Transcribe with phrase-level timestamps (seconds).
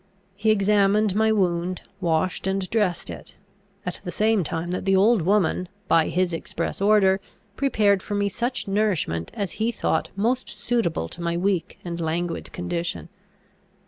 [0.35, 3.35] He examined my wound, washed and dressed it;
[3.85, 7.19] at the same time that the old woman, by his express order,
[7.55, 12.51] prepared for me such nourishment as he thought most suitable to my weak and languid
[12.51, 13.09] condition.